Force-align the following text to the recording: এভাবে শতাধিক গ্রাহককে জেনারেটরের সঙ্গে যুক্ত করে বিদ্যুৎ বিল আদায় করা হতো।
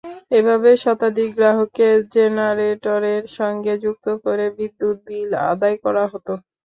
এভাবে 0.31 0.69
শতাধিক 0.83 1.29
গ্রাহককে 1.37 1.87
জেনারেটরের 2.13 3.23
সঙ্গে 3.37 3.73
যুক্ত 3.83 4.07
করে 4.23 4.45
বিদ্যুৎ 4.57 4.97
বিল 5.07 5.31
আদায় 5.51 5.77
করা 5.83 6.03
হতো। 6.11 6.33